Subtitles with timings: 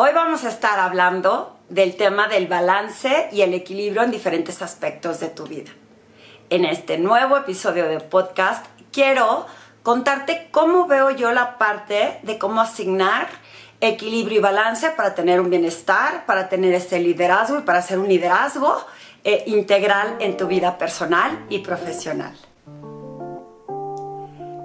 [0.00, 5.18] Hoy vamos a estar hablando del tema del balance y el equilibrio en diferentes aspectos
[5.18, 5.72] de tu vida.
[6.50, 9.44] En este nuevo episodio de podcast quiero
[9.82, 13.26] contarte cómo veo yo la parte de cómo asignar
[13.80, 18.06] equilibrio y balance para tener un bienestar, para tener ese liderazgo y para hacer un
[18.06, 18.80] liderazgo
[19.24, 22.36] eh, integral en tu vida personal y profesional.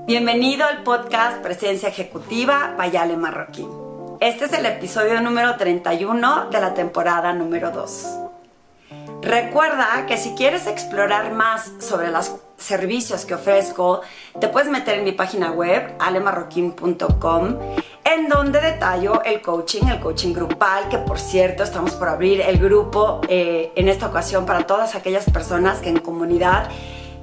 [0.06, 3.83] Bienvenido al podcast Presencia Ejecutiva Bayale Marroquín.
[4.24, 8.20] Este es el episodio número 31 de la temporada número 2.
[9.22, 14.00] Recuerda que si quieres explorar más sobre los servicios que ofrezco,
[14.40, 17.60] te puedes meter en mi página web alemarroquín.com
[18.06, 22.60] en donde detallo el coaching, el coaching grupal, que por cierto estamos por abrir el
[22.60, 26.70] grupo eh, en esta ocasión para todas aquellas personas que en comunidad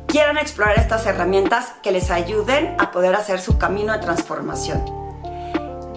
[0.07, 5.00] quieran explorar estas herramientas que les ayuden a poder hacer su camino de transformación.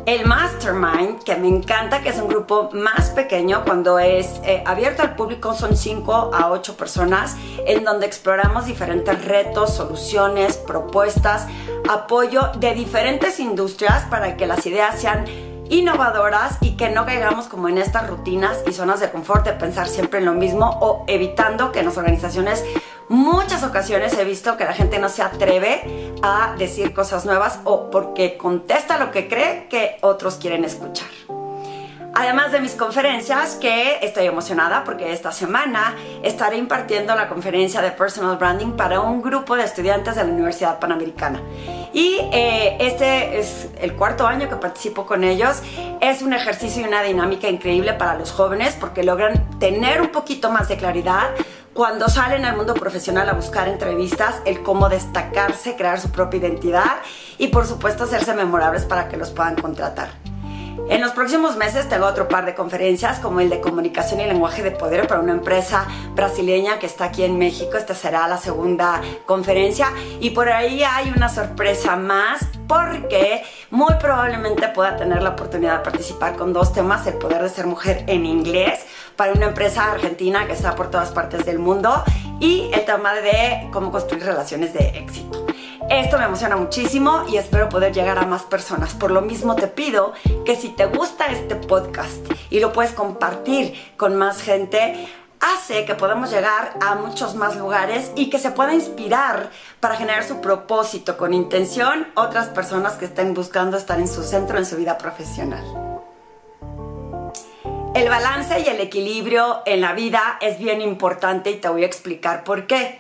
[0.06, 5.02] El Mastermind, que me encanta, que es un grupo más pequeño, cuando es eh, abierto
[5.02, 11.48] al público son 5 a 8 personas, en donde exploramos diferentes retos, soluciones, propuestas,
[11.90, 15.24] apoyo de diferentes industrias para que las ideas sean
[15.70, 19.88] innovadoras y que no caigamos como en estas rutinas y zonas de confort de pensar
[19.88, 22.64] siempre en lo mismo o evitando que las organizaciones
[23.14, 27.90] muchas ocasiones he visto que la gente no se atreve a decir cosas nuevas o
[27.92, 31.08] porque contesta lo que cree que otros quieren escuchar.
[32.16, 37.90] Además de mis conferencias, que estoy emocionada porque esta semana estaré impartiendo la conferencia de
[37.90, 41.42] Personal Branding para un grupo de estudiantes de la Universidad Panamericana.
[41.92, 45.64] Y eh, este es el cuarto año que participo con ellos.
[46.02, 50.52] Es un ejercicio y una dinámica increíble para los jóvenes porque logran tener un poquito
[50.52, 51.32] más de claridad
[51.74, 57.02] cuando salen al mundo profesional a buscar entrevistas, el cómo destacarse, crear su propia identidad
[57.38, 60.10] y por supuesto hacerse memorables para que los puedan contratar.
[60.90, 64.62] En los próximos meses tengo otro par de conferencias como el de comunicación y lenguaje
[64.62, 67.78] de poder para una empresa brasileña que está aquí en México.
[67.78, 69.88] Esta será la segunda conferencia
[70.20, 75.84] y por ahí hay una sorpresa más porque muy probablemente pueda tener la oportunidad de
[75.84, 78.86] participar con dos temas, el poder de ser mujer en inglés
[79.16, 82.04] para una empresa argentina que está por todas partes del mundo
[82.40, 85.46] y el tema de cómo construir relaciones de éxito.
[85.90, 88.94] Esto me emociona muchísimo y espero poder llegar a más personas.
[88.94, 90.14] Por lo mismo te pido
[90.46, 95.08] que si te gusta este podcast y lo puedes compartir con más gente,
[95.40, 100.24] hace que podamos llegar a muchos más lugares y que se pueda inspirar para generar
[100.24, 104.78] su propósito con intención otras personas que estén buscando estar en su centro en su
[104.78, 105.93] vida profesional.
[107.96, 111.86] El balance y el equilibrio en la vida es bien importante y te voy a
[111.86, 113.00] explicar por qué.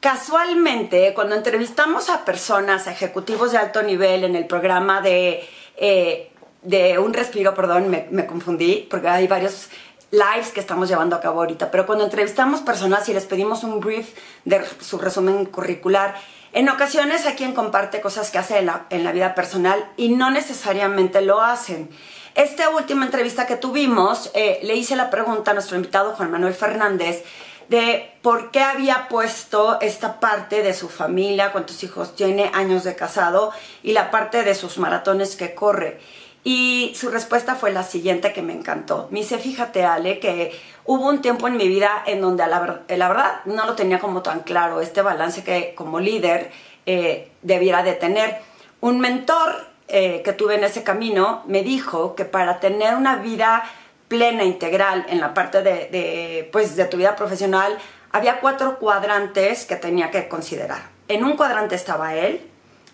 [0.00, 6.30] Casualmente, cuando entrevistamos a personas, a ejecutivos de alto nivel en el programa de, eh,
[6.60, 9.70] de un respiro, perdón, me, confundí, porque hay varios
[10.10, 13.80] lives que estamos llevando a cabo ahorita, pero cuando entrevistamos personas y les pedimos un
[13.80, 16.16] brief de su resumen curricular,
[16.52, 20.10] en ocasiones hay quien comparte cosas que hace en la, en la vida personal y
[20.10, 21.88] no necesariamente lo hacen.
[22.34, 26.54] Esta última entrevista que tuvimos, eh, le hice la pregunta a nuestro invitado Juan Manuel
[26.54, 27.22] Fernández
[27.68, 32.96] de por qué había puesto esta parte de su familia, cuántos hijos tiene, años de
[32.96, 33.52] casado
[33.84, 36.00] y la parte de sus maratones que corre.
[36.42, 39.06] Y su respuesta fue la siguiente que me encantó.
[39.12, 43.08] Me dice, fíjate Ale, que hubo un tiempo en mi vida en donde la, la
[43.08, 46.50] verdad no lo tenía como tan claro, este balance que como líder
[46.84, 48.40] eh, debiera de tener.
[48.80, 53.64] Un mentor eh, que tuve en ese camino me dijo que para tener una vida
[54.08, 57.76] plena, integral en la parte de, pues, de tu vida profesional,
[58.12, 60.82] había cuatro cuadrantes que tenía que considerar.
[61.08, 62.48] En un cuadrante estaba él,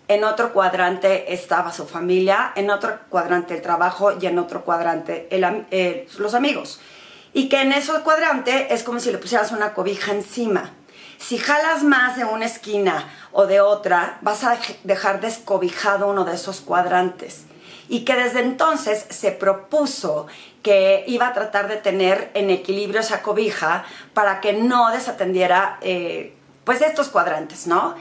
[0.08, 5.28] en otro cuadrante estaba su familia, en otro cuadrante el trabajo y en otro cuadrante
[5.30, 6.80] el, los amigos.
[7.32, 10.72] Y que en ese cuadrante es como si le pusieras una cobija encima.
[11.20, 16.34] Si jalas más de una esquina o de otra, vas a dejar descobijado uno de
[16.34, 17.44] esos cuadrantes.
[17.90, 20.26] Y que desde entonces se propuso
[20.62, 23.84] que iba a tratar de tener en equilibrio esa cobija
[24.14, 26.34] para que no desatendiera eh,
[26.64, 27.94] pues estos cuadrantes, ¿no?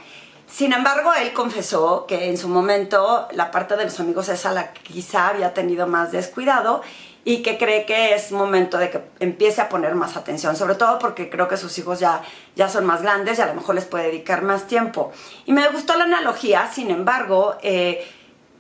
[0.48, 4.54] Sin embargo, él confesó que en su momento la parte de los amigos es a
[4.54, 6.82] la quizá había tenido más descuidado
[7.26, 11.00] y que cree que es momento de que empiece a poner más atención, sobre todo
[11.00, 12.22] porque creo que sus hijos ya,
[12.56, 15.12] ya son más grandes y a lo mejor les puede dedicar más tiempo.
[15.46, 18.08] Y me gustó la analogía, sin embargo, eh,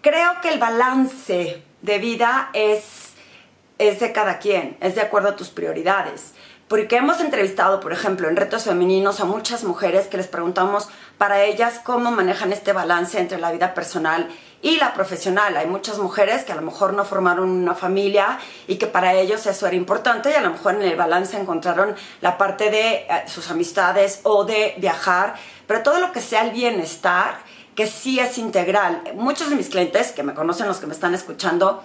[0.01, 3.09] creo que el balance de vida es
[3.79, 6.33] es de cada quien, es de acuerdo a tus prioridades.
[6.67, 11.43] Porque hemos entrevistado, por ejemplo, en retos femeninos a muchas mujeres que les preguntamos para
[11.43, 15.55] ellas cómo manejan este balance entre la vida personal y la profesional.
[15.57, 19.45] Hay muchas mujeres que a lo mejor no formaron una familia y que para ellos
[19.45, 23.07] eso era importante y a lo mejor en el balance encontraron la parte de eh,
[23.27, 25.35] sus amistades o de viajar,
[25.67, 27.39] pero todo lo que sea el bienestar,
[27.75, 29.01] que sí es integral.
[29.15, 31.83] Muchos de mis clientes que me conocen, los que me están escuchando,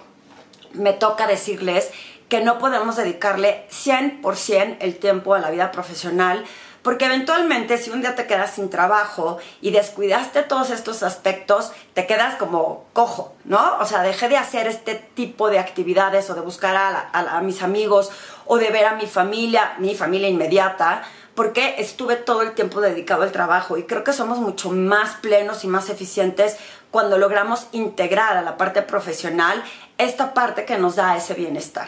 [0.73, 1.91] me toca decirles
[2.27, 6.43] que no podemos dedicarle 100% el tiempo a la vida profesional
[6.85, 12.05] porque eventualmente si un día te quedas sin trabajo y descuidaste todos estos aspectos, te
[12.05, 13.79] quedas como cojo, ¿no?
[13.79, 18.11] O sea, dejé de hacer este tipo de actividades o de buscar a, mis amigos
[18.45, 21.01] o de ver a mi familia, mi familia inmediata,
[21.33, 25.63] porque estuve todo el tiempo dedicado al trabajo y creo que somos mucho más plenos
[25.63, 26.55] y más eficientes
[26.91, 29.63] cuando logramos integrar a la parte profesional
[29.97, 31.87] esta parte que nos da ese bienestar.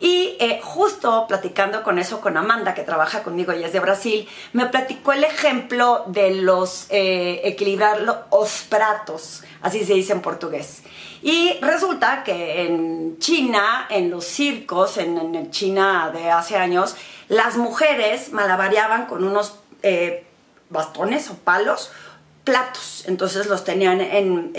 [0.00, 4.28] Y eh, justo platicando con eso con Amanda, que trabaja conmigo y es de Brasil,
[4.52, 10.82] me platicó el ejemplo de los eh, equilibrar los pratos, así se dice en portugués.
[11.20, 16.94] Y resulta que en China, en los circos, en, China de hace años,
[17.28, 20.24] las mujeres malabareaban con unos eh,
[20.70, 21.90] bastones o palos
[22.44, 23.02] platos.
[23.08, 24.52] Entonces los tenían en,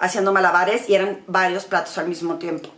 [0.00, 2.70] haciendo malabares y eran varios platos al mismo tiempo.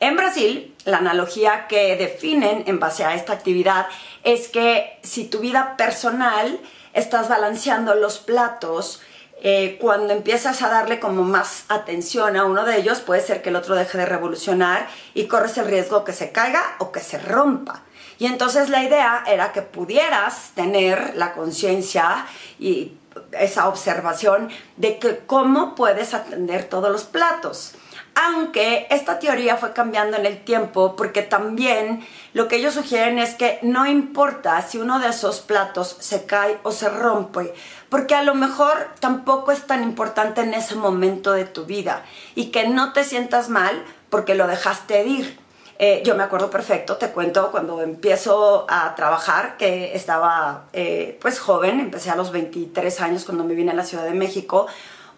[0.00, 3.86] En Brasil, la analogía que definen en base a esta actividad
[4.22, 6.60] es que si tu vida personal
[6.92, 9.00] estás balanceando los platos,
[9.42, 13.48] eh, cuando empiezas a darle como más atención a uno de ellos, puede ser que
[13.48, 17.18] el otro deje de revolucionar y corres el riesgo que se caiga o que se
[17.18, 17.82] rompa.
[18.20, 22.26] Y entonces la idea era que pudieras tener la conciencia
[22.60, 22.92] y
[23.32, 27.74] esa observación de que cómo puedes atender todos los platos
[28.20, 33.36] aunque esta teoría fue cambiando en el tiempo porque también lo que ellos sugieren es
[33.36, 37.54] que no importa si uno de esos platos se cae o se rompe,
[37.88, 42.04] porque a lo mejor tampoco es tan importante en ese momento de tu vida
[42.34, 45.38] y que no te sientas mal porque lo dejaste ir.
[45.78, 51.38] Eh, yo me acuerdo perfecto, te cuento, cuando empiezo a trabajar, que estaba eh, pues
[51.38, 54.66] joven, empecé a los 23 años cuando me vine a la Ciudad de México,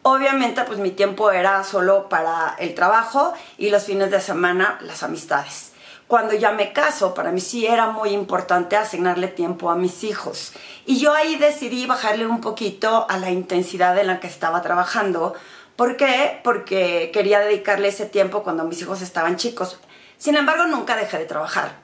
[0.02, 5.02] Obviamente, pues mi tiempo era solo para el trabajo y los fines de semana las
[5.02, 5.72] amistades.
[6.06, 10.52] Cuando ya me caso, para mí sí era muy importante asignarle tiempo a mis hijos.
[10.86, 15.34] Y yo ahí decidí bajarle un poquito a la intensidad en la que estaba trabajando.
[15.76, 16.40] ¿Por qué?
[16.42, 19.78] Porque quería dedicarle ese tiempo cuando mis hijos estaban chicos.
[20.18, 21.76] Sin embargo, nunca dejé de trabajar.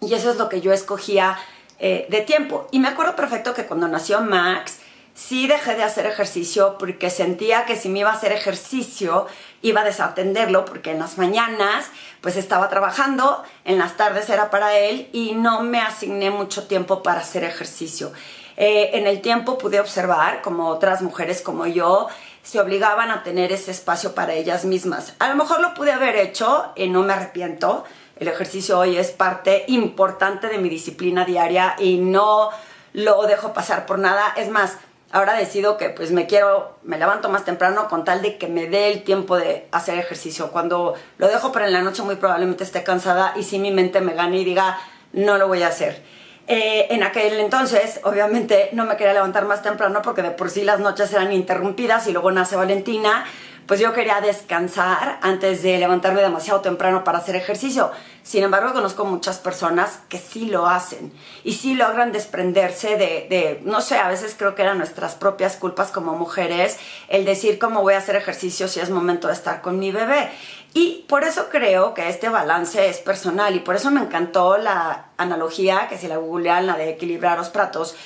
[0.00, 1.36] Y eso es lo que yo escogía
[1.80, 2.68] eh, de tiempo.
[2.70, 4.78] Y me acuerdo perfecto que cuando nació Max,
[5.18, 9.26] sí dejé de hacer ejercicio porque sentía que si me iba a hacer ejercicio
[9.62, 11.86] iba a desatenderlo porque en las mañanas
[12.20, 17.02] pues estaba trabajando, en las tardes era para él y no me asigné mucho tiempo
[17.02, 18.12] para hacer ejercicio.
[18.56, 22.06] Eh, en el tiempo pude observar como otras mujeres como yo
[22.44, 25.14] se obligaban a tener ese espacio para ellas mismas.
[25.18, 27.84] A lo mejor lo pude haber hecho y no me arrepiento.
[28.20, 32.50] El ejercicio hoy es parte importante de mi disciplina diaria y no
[32.92, 34.32] lo dejo pasar por nada.
[34.36, 34.76] Es más,
[35.10, 38.66] ahora decido que pues me quiero, me levanto más temprano con tal de que me
[38.66, 40.50] dé el tiempo de hacer ejercicio.
[40.50, 44.00] Cuando lo dejo para en la noche muy probablemente esté cansada y si mi mente
[44.00, 44.78] me gane y diga,
[45.12, 46.02] no lo voy a hacer.
[46.46, 50.64] Eh, en aquel entonces, obviamente, no me quería levantar más temprano porque de por sí
[50.64, 53.26] las noches eran interrumpidas y luego nace Valentina
[53.68, 57.92] pues yo quería descansar antes de levantarme demasiado temprano para hacer ejercicio.
[58.22, 61.12] Sin embargo, conozco muchas personas que sí lo hacen
[61.44, 65.90] y sí logran desprenderse de, no sé, a veces creo que eran nuestras propias culpas
[65.90, 69.78] como mujeres, el decir cómo voy a hacer ejercicio si es momento de estar con
[69.78, 70.30] mi bebé.
[70.72, 75.08] Y por eso creo que este balance es personal y por eso me encantó la
[75.18, 77.96] analogía, que si la googlean, la de equilibrar los platos,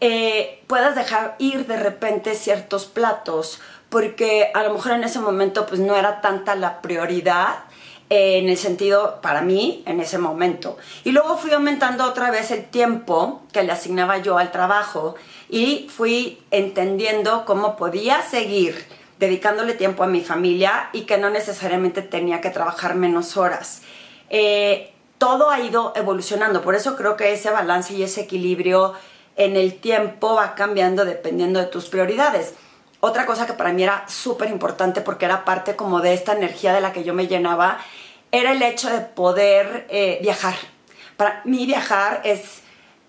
[0.00, 5.66] eh, puedas dejar ir de repente ciertos platos porque a lo mejor en ese momento
[5.66, 7.56] pues no era tanta la prioridad
[8.10, 10.76] eh, en el sentido para mí en ese momento.
[11.04, 15.14] Y luego fui aumentando otra vez el tiempo que le asignaba yo al trabajo
[15.48, 18.86] y fui entendiendo cómo podía seguir
[19.18, 23.82] dedicándole tiempo a mi familia y que no necesariamente tenía que trabajar menos horas.
[24.30, 28.94] Eh, todo ha ido evolucionando, por eso creo que ese balance y ese equilibrio
[29.36, 32.54] en el tiempo va cambiando dependiendo de tus prioridades.
[33.00, 36.72] Otra cosa que para mí era súper importante porque era parte como de esta energía
[36.72, 37.78] de la que yo me llenaba,
[38.32, 40.54] era el hecho de poder eh, viajar.
[41.16, 42.62] Para mí viajar es,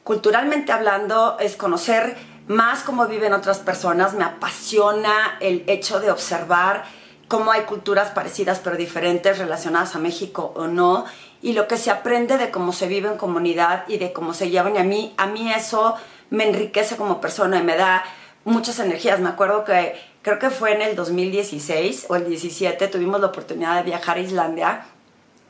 [0.03, 2.15] culturalmente hablando, es conocer
[2.47, 6.83] más cómo viven otras personas, me apasiona el hecho de observar
[7.27, 11.05] cómo hay culturas parecidas pero diferentes relacionadas a México o no,
[11.41, 14.49] y lo que se aprende de cómo se vive en comunidad y de cómo se
[14.49, 14.75] llevan.
[14.75, 15.95] Y a mí, a mí eso
[16.29, 18.03] me enriquece como persona y me da
[18.49, 19.19] muchas energías.
[19.19, 23.77] Me acuerdo que creo que fue en el 2016 o el 17, tuvimos la oportunidad
[23.77, 24.85] de viajar a Islandia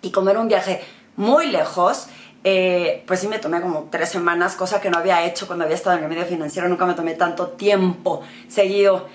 [0.01, 0.81] y como era un viaje
[1.15, 2.07] muy lejos,
[2.43, 5.75] eh, pues sí me tomé como tres semanas, cosa que no había hecho cuando había
[5.75, 9.07] estado en el medio financiero, nunca me tomé tanto tiempo seguido.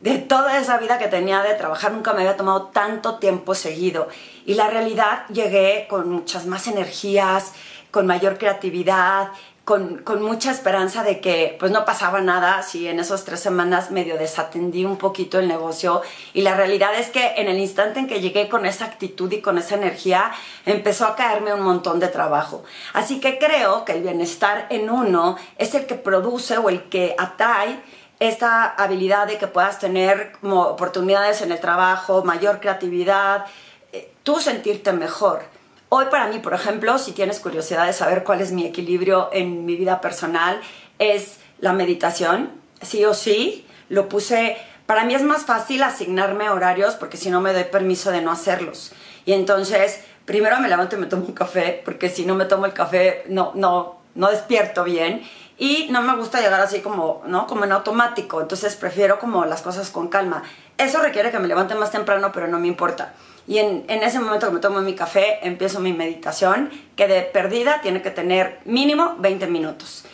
[0.00, 4.08] De toda esa vida que tenía de trabajar, nunca me había tomado tanto tiempo seguido.
[4.46, 7.52] Y la realidad llegué con muchas más energías,
[7.90, 9.28] con mayor creatividad,
[9.70, 14.18] con, mucha esperanza de que pues no pasaba nada si en esas tres semanas medio
[14.18, 16.02] desatendí un poquito el negocio
[16.34, 19.40] y la realidad es que en el instante en que llegué con esa actitud y
[19.40, 20.32] con esa energía
[20.66, 22.64] empezó a caerme un montón de trabajo.
[22.94, 27.14] Así que creo que el bienestar en uno es el que produce o el que
[27.16, 27.80] atrae
[28.18, 33.46] esta habilidad de que puedas tener oportunidades en el trabajo, mayor creatividad,
[33.92, 35.44] eh, tú sentirte mejor.
[35.92, 39.66] Hoy para mí, por ejemplo, si tienes curiosidad de saber cuál es mi equilibrio en
[39.66, 40.60] mi vida personal,
[41.00, 43.66] es la meditación, sí o sí.
[43.88, 44.56] Lo puse,
[44.86, 48.30] para mí es más fácil asignarme horarios porque si no me doy permiso de no
[48.30, 48.92] hacerlos.
[49.24, 52.66] Y entonces, primero me levanto y me tomo un café, porque si no me tomo
[52.66, 55.28] el café no, no, no despierto bien.
[55.58, 57.48] Y no me gusta llegar así como, ¿no?
[57.48, 58.40] Como en automático.
[58.40, 60.44] Entonces prefiero como las cosas con calma.
[60.78, 63.12] Eso requiere que me levante más temprano, pero no me importa.
[63.50, 67.80] Y en, ese momento que me tomo mi café, empiezo mi meditación, que de perdida
[67.82, 70.04] tiene que tener mínimo 20 minutos.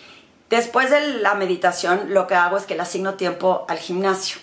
[0.49, 4.39] Después de la meditación, lo que hago es que le asigno tiempo al gimnasio.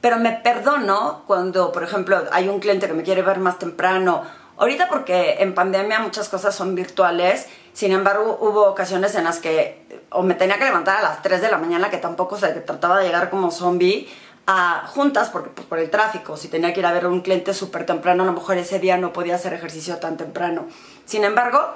[0.00, 4.22] Pero me perdono cuando, por ejemplo, hay un cliente que me quiere ver más temprano.
[4.58, 10.04] Ahorita porque en pandemia muchas cosas son virtuales, sin embargo hubo ocasiones en las que
[10.10, 13.00] o me tenía que levantar a las 3 de la mañana, que tampoco se trataba
[13.00, 14.08] de llegar como zombie,
[14.46, 16.36] a juntas porque, pues, por el tráfico.
[16.36, 18.78] Si tenía que ir a ver a un cliente súper temprano, a lo mejor ese
[18.78, 20.66] día no podía hacer ejercicio tan temprano.
[21.04, 21.74] Sin embargo,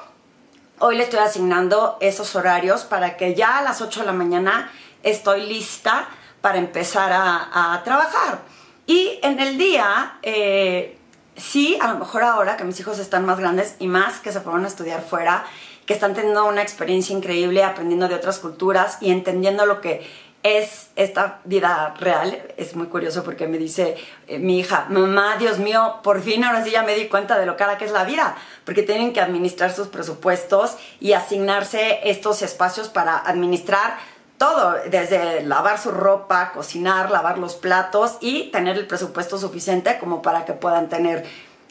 [0.79, 4.71] hoy le estoy asignando esos horarios para que ya a las 8 de la mañana
[5.03, 6.09] estoy lista
[6.41, 8.41] para empezar a, trabajar.
[8.87, 10.99] Y en el día, eh,
[11.37, 14.41] sí, a lo mejor ahora que mis hijos están más grandes y más que se
[14.41, 15.45] fueron a estudiar fuera,
[15.87, 20.07] que están teniendo una experiencia increíble aprendiendo de otras culturas y entendiendo lo que
[20.43, 22.43] es esta vida real.
[22.57, 26.65] Es muy curioso porque me dice eh, mi hija, mamá, Dios mío, por fin ahora
[26.65, 29.21] sí ya me di cuenta de lo cara que es la vida, porque tienen que
[29.21, 33.99] administrar sus presupuestos y asignarse estos espacios para administrar
[34.39, 40.23] todo, desde lavar su ropa, cocinar, lavar los platos y tener el presupuesto suficiente como
[40.23, 41.27] para que puedan tener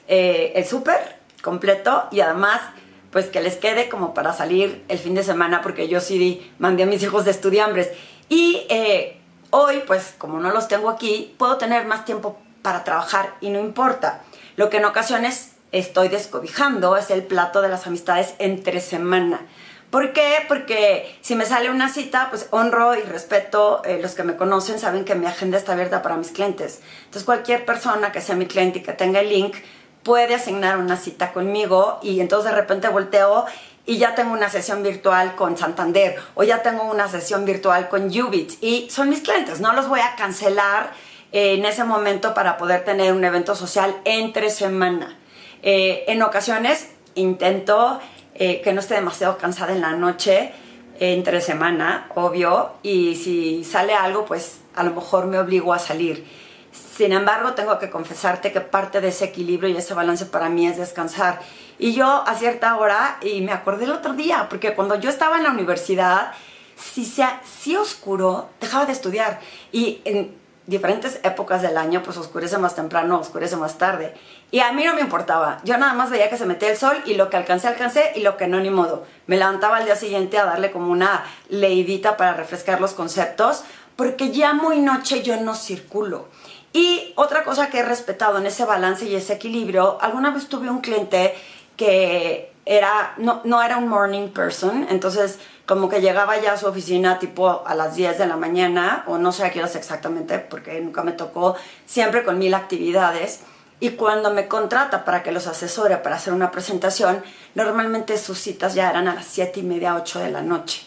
[0.07, 2.61] eh, el súper completo y además
[3.09, 6.83] pues que les quede como para salir el fin de semana porque yo sí mandé
[6.83, 7.89] a mis hijos de estudiambres
[8.29, 9.19] y eh,
[9.49, 13.59] hoy, pues como no los tengo aquí, puedo tener más tiempo para trabajar y no
[13.59, 14.21] importa.
[14.55, 19.41] Lo que en ocasiones estoy descobijando es el plato de las amistades entre semana.
[19.89, 20.45] ¿Por qué?
[20.47, 24.77] Porque si me sale una cita, pues honro y respeto, eh, los que me conocen
[24.77, 26.81] saben que mi agenda está abierta para mis clientes.
[27.05, 29.55] Entonces cualquier persona que sea mi cliente y que tenga el link
[30.03, 33.45] puede asignar una cita conmigo y entonces de repente volteo
[33.85, 38.07] y ya tengo una sesión virtual con Santander o ya tengo una sesión virtual con
[38.07, 40.91] Ubits y son mis clientes, no los voy a cancelar
[41.31, 45.17] eh, en ese momento para poder tener un evento social entre semana.
[45.61, 47.99] Eh, en ocasiones intento
[48.35, 50.53] eh, que no esté demasiado cansada en la noche,
[50.99, 56.25] entre semana, obvio, y si sale algo, pues a lo mejor me obligo a salir.
[56.71, 60.67] Sin embargo, tengo que confesarte que parte de ese equilibrio y ese balance para mí
[60.67, 61.39] es descansar.
[61.77, 65.37] Y yo a cierta hora, y me acordé el otro día, porque cuando yo estaba
[65.37, 66.33] en la universidad,
[66.75, 69.39] si, sea, si oscuro, dejaba de estudiar.
[69.71, 74.13] Y en diferentes épocas del año, pues oscurece más temprano, oscurece más tarde.
[74.51, 75.59] Y a mí no me importaba.
[75.63, 78.21] Yo nada más veía que se metía el sol y lo que alcancé, alcancé y
[78.21, 79.05] lo que no, ni modo.
[79.25, 83.63] Me levantaba al día siguiente a darle como una leidita para refrescar los conceptos,
[83.95, 86.27] porque ya muy noche yo no circulo.
[86.73, 90.69] Y otra cosa que he respetado en ese balance y ese equilibrio, alguna vez tuve
[90.69, 91.35] un cliente
[91.75, 96.67] que era, no, no era un morning person, entonces como que llegaba ya a su
[96.67, 100.39] oficina tipo a las 10 de la mañana, o no sé a qué horas exactamente,
[100.39, 103.41] porque nunca me tocó, siempre con mil actividades.
[103.79, 107.23] Y cuando me contrata para que los asesore para hacer una presentación,
[107.55, 110.81] normalmente sus citas ya eran a las 7 y media, 8 de la noche.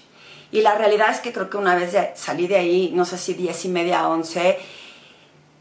[0.50, 3.34] Y la realidad es que creo que una vez salí de ahí, no sé si
[3.34, 4.58] 10 y media, 11,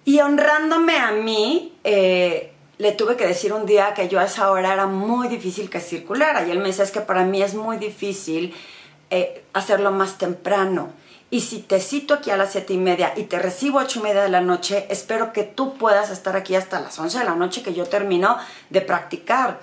[0.05, 4.49] y honrándome a mí, eh, le tuve que decir un día que yo a esa
[4.51, 6.47] hora era muy difícil que circulara.
[6.47, 8.55] Y él me decía, es que para mí es muy difícil
[9.11, 10.91] eh, hacerlo más temprano.
[11.29, 14.03] Y si te cito aquí a las siete y media y te recibo ocho y
[14.03, 17.35] media de la noche, espero que tú puedas estar aquí hasta las once de la
[17.35, 18.37] noche que yo termino
[18.69, 19.59] de practicar.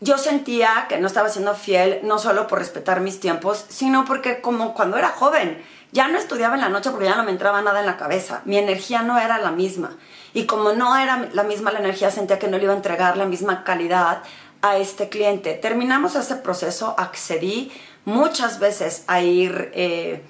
[0.00, 4.40] Yo sentía que no estaba siendo fiel, no solo por respetar mis tiempos, sino porque
[4.40, 7.62] como cuando era joven, ya no estudiaba en la noche porque ya no me entraba
[7.62, 8.42] nada en la cabeza.
[8.44, 9.96] Mi energía no era la misma.
[10.34, 13.16] Y como no era la misma la energía, sentía que no le iba a entregar
[13.16, 14.22] la misma calidad
[14.60, 15.54] a este cliente.
[15.54, 17.72] Terminamos ese proceso, accedí
[18.04, 20.22] muchas veces a ir eh,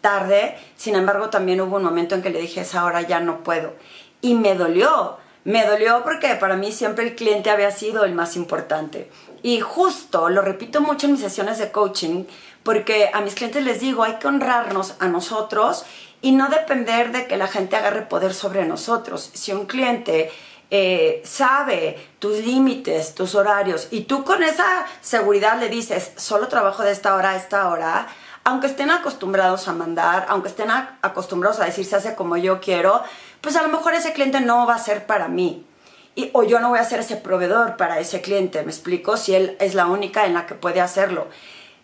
[0.00, 3.42] tarde, sin embargo también hubo un momento en que le dije, esa hora ya no
[3.42, 3.74] puedo.
[4.20, 8.36] Y me dolió, me dolió porque para mí siempre el cliente había sido el más
[8.36, 9.10] importante.
[9.42, 12.24] Y justo, lo repito mucho en mis sesiones de coaching,
[12.62, 15.84] porque a mis clientes les digo, hay que honrarnos a nosotros
[16.20, 19.30] y no depender de que la gente agarre poder sobre nosotros.
[19.34, 20.30] Si un cliente
[20.70, 26.82] eh, sabe tus límites, tus horarios, y tú con esa seguridad le dices, solo trabajo
[26.82, 28.06] de esta hora a esta hora,
[28.44, 33.02] aunque estén acostumbrados a mandar, aunque estén acostumbrados a decir se hace como yo quiero,
[33.40, 35.66] pues a lo mejor ese cliente no va a ser para mí.
[36.14, 39.34] Y, o yo no voy a ser ese proveedor para ese cliente, me explico, si
[39.34, 41.28] él es la única en la que puede hacerlo.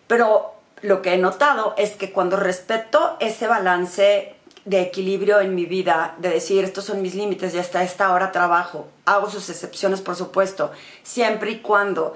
[0.07, 5.65] Pero lo que he notado es que cuando respeto ese balance de equilibrio en mi
[5.65, 8.87] vida, de decir, estos son mis límites y hasta esta hora trabajo.
[9.05, 10.71] Hago sus excepciones, por supuesto,
[11.03, 12.15] siempre y cuando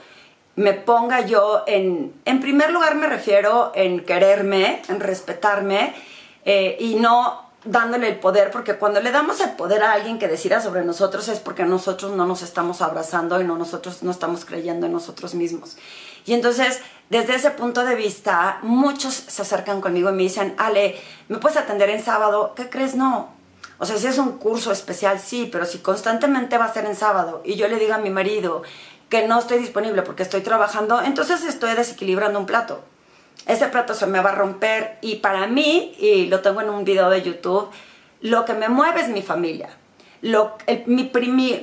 [0.55, 2.13] me ponga yo en...
[2.25, 5.93] En primer lugar me refiero en quererme, en respetarme
[6.45, 10.27] eh, y no dándole el poder, porque cuando le damos el poder a alguien que
[10.27, 14.45] decida sobre nosotros es porque nosotros no nos estamos abrazando y no nosotros no estamos
[14.45, 15.77] creyendo en nosotros mismos.
[16.25, 20.99] Y entonces desde ese punto de vista, muchos se acercan conmigo y me dicen, Ale,
[21.27, 22.53] ¿me puedes atender en sábado?
[22.55, 22.95] ¿Qué crees?
[22.95, 23.29] No.
[23.77, 26.95] O sea, si es un curso especial, sí, pero si constantemente va a ser en
[26.95, 28.63] sábado y yo le digo a mi marido
[29.09, 32.83] que no estoy disponible porque estoy trabajando, entonces estoy desequilibrando un plato.
[33.45, 36.85] Ese plato se me va a romper y para mí, y lo tengo en un
[36.85, 37.69] video de YouTube,
[38.21, 39.69] lo que me mueve es mi familia.
[40.21, 41.11] Lo, mi,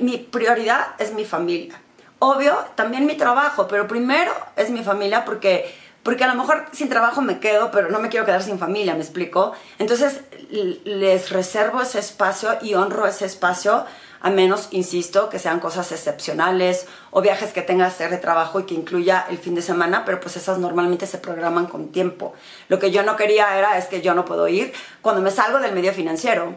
[0.01, 1.79] mi prioridad es mi familia
[2.21, 5.73] obvio, también mi trabajo, pero primero es mi familia porque,
[6.03, 8.93] porque a lo mejor sin trabajo me quedo, pero no me quiero quedar sin familia,
[8.93, 9.53] ¿me explico?
[9.79, 13.85] Entonces les reservo ese espacio y honro ese espacio,
[14.21, 18.59] a menos, insisto, que sean cosas excepcionales o viajes que tenga que hacer de trabajo
[18.59, 22.33] y que incluya el fin de semana, pero pues esas normalmente se programan con tiempo.
[22.67, 25.59] Lo que yo no quería era, es que yo no puedo ir cuando me salgo
[25.59, 26.55] del medio financiero.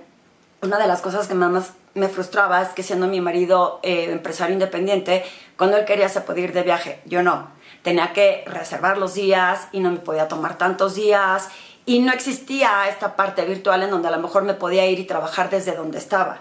[0.63, 4.53] Una de las cosas que más me frustraba es que siendo mi marido eh, empresario
[4.53, 5.25] independiente,
[5.57, 7.49] cuando él quería se podía ir de viaje, yo no.
[7.83, 11.49] Tenía que reservar los días y no me podía tomar tantos días
[11.87, 15.05] y no existía esta parte virtual en donde a lo mejor me podía ir y
[15.05, 16.41] trabajar desde donde estaba.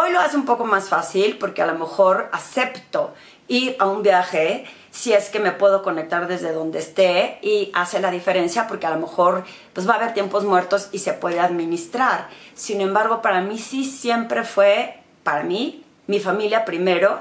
[0.00, 3.14] Hoy lo hace un poco más fácil porque a lo mejor acepto
[3.48, 7.98] ir a un viaje si es que me puedo conectar desde donde esté y hace
[7.98, 11.40] la diferencia porque a lo mejor pues va a haber tiempos muertos y se puede
[11.40, 12.28] administrar.
[12.54, 17.20] Sin embargo, para mí sí siempre fue, para mí, mi familia primero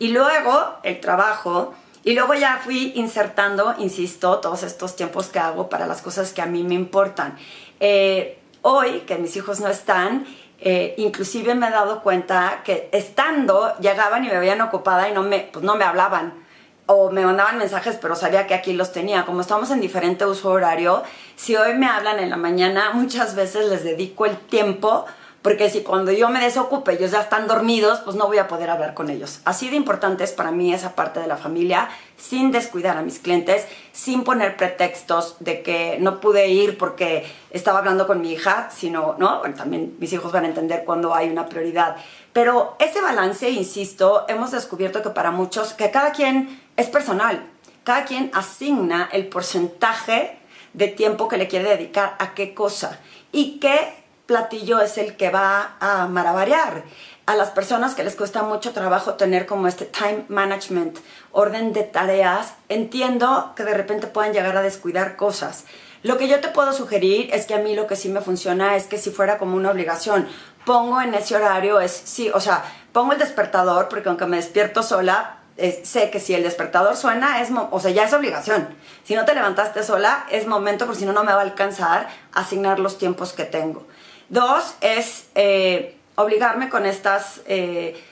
[0.00, 5.68] y luego el trabajo y luego ya fui insertando, insisto, todos estos tiempos que hago
[5.68, 7.38] para las cosas que a mí me importan.
[7.78, 10.26] Eh, hoy que mis hijos no están,
[10.58, 15.22] eh, inclusive me he dado cuenta que estando llegaban y me veían ocupada y no
[15.22, 16.46] me, pues no me hablaban
[16.86, 19.26] o me mandaban mensajes, pero sabía que aquí los tenía.
[19.26, 21.02] Como estamos en diferente uso horario,
[21.34, 25.04] si hoy me hablan en la mañana, muchas veces les dedico el tiempo
[25.46, 28.68] porque si cuando yo me desocupe ellos ya están dormidos, pues no voy a poder
[28.68, 29.42] hablar con ellos.
[29.44, 33.20] Así de importante es para mí esa parte de la familia, sin descuidar a mis
[33.20, 38.70] clientes, sin poner pretextos de que no pude ir porque estaba hablando con mi hija,
[38.74, 39.38] sino, ¿no?
[39.38, 41.94] Bueno, también mis hijos van a entender cuando hay una prioridad.
[42.32, 47.46] Pero ese balance, insisto, hemos descubierto que para muchos, que cada quien es personal,
[47.84, 50.40] cada quien asigna el porcentaje
[50.72, 52.98] de tiempo que le quiere dedicar a qué cosa
[53.30, 56.82] y qué platillo es el que va a maravariar.
[57.26, 60.98] A las personas que les cuesta mucho trabajo tener como este time management,
[61.32, 65.64] orden de tareas, entiendo que de repente pueden llegar a descuidar cosas.
[66.02, 68.76] Lo que yo te puedo sugerir es que a mí lo que sí me funciona
[68.76, 70.28] es que si fuera como una obligación,
[70.64, 72.62] pongo en ese horario, es sí, o sea,
[72.92, 75.38] pongo el despertador porque aunque me despierto sola,
[75.84, 78.68] sé que si el despertador suena, es o sea, ya es obligación.
[79.04, 82.08] Si no te levantaste sola, es momento, porque si no, no me va a alcanzar
[82.32, 83.86] asignar los tiempos que tengo.
[84.28, 88.02] Dos es eh, obligarme con estas eh,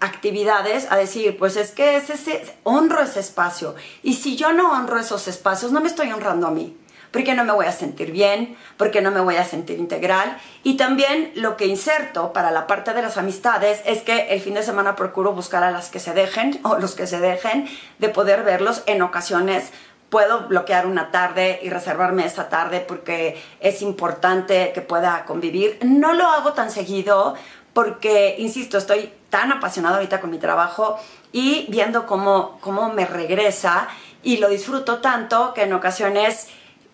[0.00, 3.74] actividades a decir, pues es que ese, honro ese espacio.
[4.02, 6.76] Y si yo no honro esos espacios, no me estoy honrando a mí.
[7.12, 10.38] Porque no me voy a sentir bien, porque no me voy a sentir integral.
[10.62, 14.54] Y también lo que inserto para la parte de las amistades es que el fin
[14.54, 18.08] de semana procuro buscar a las que se dejen o los que se dejen de
[18.10, 19.72] poder verlos en ocasiones
[20.10, 25.78] puedo bloquear una tarde y reservarme esa tarde porque es importante que pueda convivir.
[25.82, 27.34] No lo hago tan seguido
[27.72, 30.98] porque, insisto, estoy tan apasionado ahorita con mi trabajo
[31.32, 33.88] y viendo cómo, cómo me regresa
[34.22, 36.48] y lo disfruto tanto que en ocasiones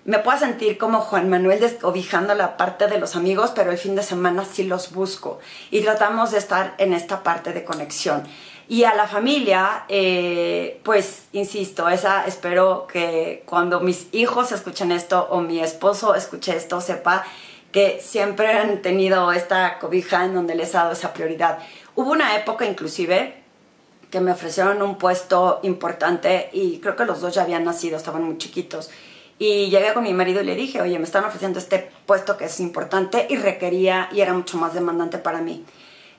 [0.05, 3.97] me pueda sentir como Juan Manuel descobijando la parte de los amigos, pero el fin
[3.97, 8.23] de semana sí los busco y tratamos de estar en esta parte de conexión.
[8.69, 15.29] Y a la familia, eh, pues, insisto, esa espero que cuando mis hijos escuchen esto
[15.31, 17.25] o mi esposo escuche esto, sepa
[17.71, 21.59] que siempre han tenido esta cobija en donde les he dado esa prioridad.
[21.95, 23.35] Hubo una época inclusive
[24.11, 28.25] que me ofrecieron un puesto importante y creo que los dos ya habían nacido, estaban
[28.25, 28.91] muy chiquitos.
[29.39, 32.47] Y llegué con mi marido y le dije, oye, me están ofreciendo este puesto que
[32.47, 35.65] es importante y requería y era mucho más demandante para mí.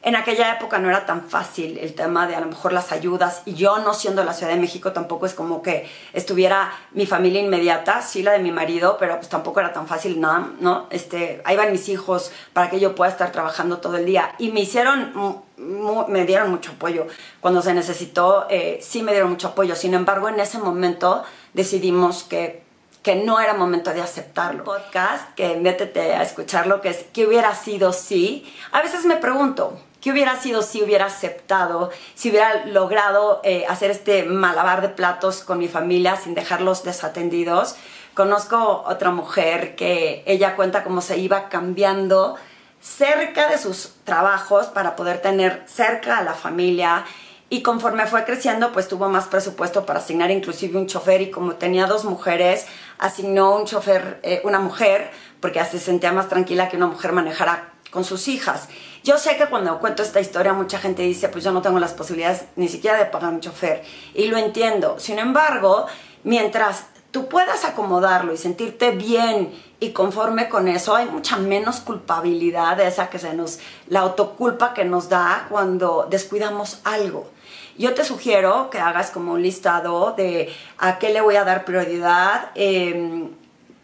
[0.03, 3.41] En aquella época no era tan fácil el tema de a lo mejor las ayudas
[3.45, 7.41] y yo no siendo la Ciudad de México tampoco es como que estuviera mi familia
[7.41, 10.87] inmediata, sí la de mi marido, pero pues tampoco era tan fácil nada, ¿no?
[10.91, 14.51] Este, ahí van mis hijos para que yo pueda estar trabajando todo el día y
[14.51, 17.07] me hicieron, me dieron mucho apoyo.
[17.41, 19.75] Cuando se necesitó, eh, sí me dieron mucho apoyo.
[19.75, 22.66] Sin embargo, en ese momento decidimos que
[23.07, 24.65] que no era momento de aceptarlo.
[24.65, 28.45] Podcast, que métete a escucharlo, que es ¿qué hubiera sido si?
[28.73, 33.91] A veces me pregunto, ¿qué hubiera sido si hubiera aceptado, si hubiera logrado eh, hacer
[33.91, 37.77] este malabar de platos con mi familia sin dejarlos desatendidos?
[38.13, 42.35] Conozco otra mujer que ella cuenta cómo se iba cambiando
[42.81, 47.05] cerca de sus trabajos para poder tener cerca a la familia
[47.49, 51.55] y conforme fue creciendo, pues tuvo más presupuesto para asignar inclusive un chofer y como
[51.55, 52.65] tenía dos mujeres,
[52.97, 57.71] asignó un chofer, eh, una mujer, porque se sentía más tranquila que una mujer manejara
[57.89, 58.67] con sus hijas.
[59.03, 61.93] Yo sé que cuando cuento esta historia mucha gente dice, pues yo no tengo las
[61.93, 63.81] posibilidades ni siquiera de pagar un chofer.
[64.13, 64.99] Y lo entiendo.
[64.99, 65.85] Sin embargo,
[66.23, 72.77] mientras tú puedas acomodarlo y sentirte bien y conforme con eso, hay mucha menos culpabilidad
[72.77, 77.29] de esa que se nos, la autoculpa que nos da cuando descuidamos algo.
[77.77, 81.63] Yo te sugiero que hagas como un listado de a qué le voy a dar
[81.63, 83.29] prioridad, em,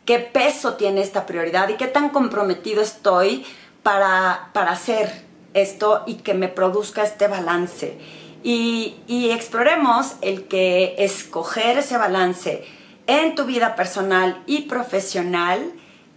[0.05, 3.45] qué peso tiene esta prioridad y qué tan comprometido estoy
[3.83, 7.99] para, para hacer esto y que me produzca este balance.
[8.41, 12.65] Y, y exploremos el que escoger ese balance
[13.05, 15.71] en tu vida personal y profesional,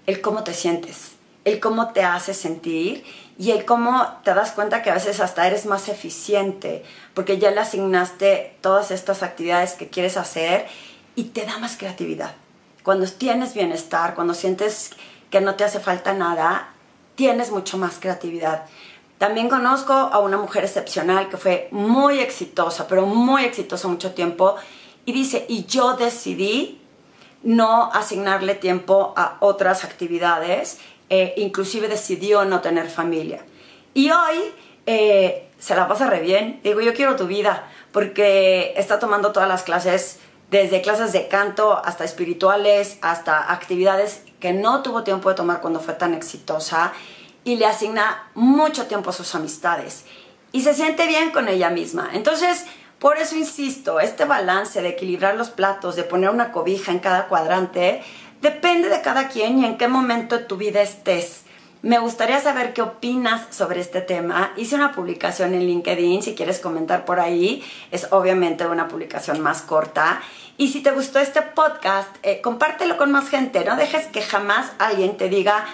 [0.06, 1.12] el cómo te sientes,
[1.44, 3.04] el cómo te hace sentir
[3.38, 7.50] y el cómo te das cuenta que a veces hasta eres más eficiente porque ya
[7.50, 10.66] le asignaste todas estas actividades que quieres hacer
[11.14, 12.34] y te da más creatividad.
[12.82, 14.90] Cuando tienes bienestar, cuando sientes
[15.30, 16.72] que no te hace falta nada,
[17.16, 18.64] tienes mucho más creatividad.
[19.18, 24.56] También conozco a una mujer excepcional que fue muy exitosa, pero muy exitosa mucho tiempo,
[25.06, 26.80] y dice, y yo decidí
[27.46, 30.78] no asignarle tiempo a otras actividades
[31.08, 33.44] eh, inclusive decidió no tener familia.
[33.94, 34.52] Y hoy
[34.86, 36.60] eh, se la pasa re bien.
[36.64, 40.18] Digo, yo quiero tu vida, porque está tomando todas las clases,
[40.50, 45.78] desde clases de canto hasta espirituales, hasta actividades que no tuvo tiempo de tomar cuando
[45.78, 46.92] fue tan exitosa,
[47.44, 50.04] y le asigna mucho tiempo a sus amistades.
[50.50, 52.10] Y se siente bien con ella misma.
[52.14, 52.64] Entonces,
[52.98, 57.28] por eso insisto, este balance de equilibrar los platos, de poner una cobija en cada
[57.28, 58.02] cuadrante,
[58.42, 61.42] Depende de cada quien y en qué momento de tu vida estés.
[61.82, 64.52] Me gustaría saber qué opinas sobre este tema.
[64.56, 69.62] Hice una publicación en LinkedIn, si quieres comentar por ahí, es obviamente una publicación más
[69.62, 70.20] corta.
[70.58, 73.64] Y si te gustó este podcast, eh, compártelo con más gente.
[73.64, 75.64] No dejes que jamás alguien te diga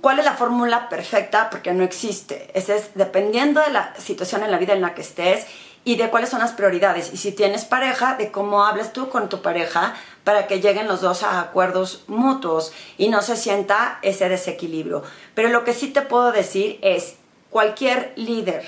[0.00, 2.50] cuál es la fórmula perfecta, porque no existe.
[2.54, 5.46] Es dependiendo de la situación en la vida en la que estés
[5.84, 7.12] y de cuáles son las prioridades.
[7.12, 9.94] Y si tienes pareja, de cómo hables tú con tu pareja
[10.24, 15.02] para que lleguen los dos a acuerdos mutuos y no se sienta ese desequilibrio.
[15.34, 17.16] Pero lo que sí te puedo decir es,
[17.50, 18.64] cualquier líder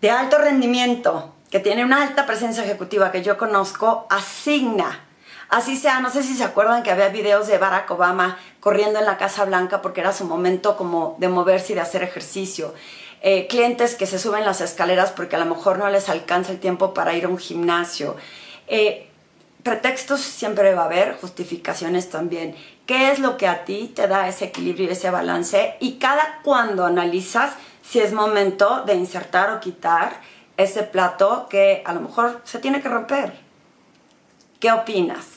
[0.00, 5.00] de alto rendimiento que tiene una alta presencia ejecutiva que yo conozco, asigna
[5.48, 9.04] Así sea, no sé si se acuerdan que había videos de Barack Obama corriendo en
[9.04, 12.74] la Casa Blanca porque era su momento como de moverse y de hacer ejercicio.
[13.26, 16.60] Eh, clientes que se suben las escaleras porque a lo mejor no les alcanza el
[16.60, 18.16] tiempo para ir a un gimnasio.
[18.66, 19.08] Eh,
[19.62, 22.54] pretextos siempre va a haber, justificaciones también.
[22.84, 25.76] ¿Qué es lo que a ti te da ese equilibrio y ese balance?
[25.80, 30.20] Y cada cuando analizas si es momento de insertar o quitar
[30.58, 33.32] ese plato que a lo mejor se tiene que romper.
[34.60, 35.28] ¿Qué opinas?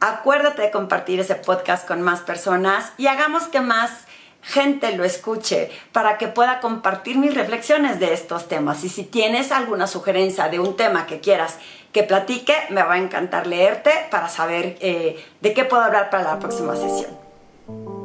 [0.00, 4.06] Acuérdate de compartir ese podcast con más personas y hagamos que más
[4.42, 8.84] gente lo escuche para que pueda compartir mis reflexiones de estos temas.
[8.84, 11.58] Y si tienes alguna sugerencia de un tema que quieras
[11.92, 16.24] que platique, me va a encantar leerte para saber eh, de qué puedo hablar para
[16.24, 18.01] la próxima sesión.